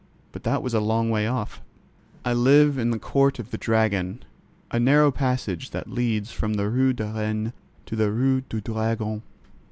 But 0.31 0.41
that 0.45 0.63
was 0.63 0.73
a 0.73 0.79
long 0.79 1.11
way 1.11 1.27
off. 1.27 1.61
I 2.25 2.33
live 2.33 2.79
in 2.79 2.89
the 2.89 2.97
Court 2.97 3.37
of 3.37 3.51
the 3.51 3.57
Dragon, 3.59 4.23
a 4.71 4.79
narrow 4.79 5.11
passage 5.11 5.69
that 5.69 5.91
leads 5.91 6.31
from 6.31 6.55
the 6.55 6.69
Rue 6.71 6.91
de 6.91 7.05
Rennes 7.05 7.53
to 7.85 7.95
the 7.95 8.09
Rue 8.11 8.41
du 8.41 8.59
Dragon. 8.61 9.21